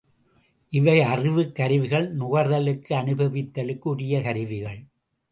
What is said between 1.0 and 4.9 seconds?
அறிவுக் கருவிகள் நுகர்தலுக்கு அனுபவித்தலுக்கு உரிய கருவிகள்.